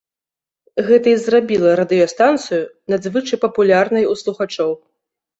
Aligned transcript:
Гэта 0.85 1.07
і 1.11 1.17
зрабіла 1.25 1.73
радыёстанцыю 1.79 2.61
надзвычай 2.93 3.37
папулярнай 3.43 4.07
у 4.13 4.15
слухачоў. 4.23 4.71